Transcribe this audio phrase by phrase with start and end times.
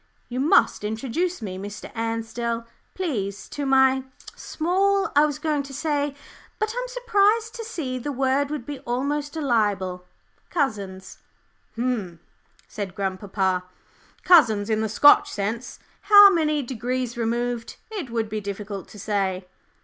[0.29, 1.91] "You must introduce me, Mr.
[1.95, 2.65] Ansdell,
[2.95, 4.03] please, to my
[4.35, 6.15] small, I was going to say,
[6.57, 10.07] but I'm surprised to see the word would be almost a libel
[10.49, 11.19] cousins."
[11.77, 12.19] "Umph,"
[12.67, 13.65] said grandpapa,
[14.23, 19.45] "'cousins,' in the Scotch sense; how many degrees removed, it would be difficult to say."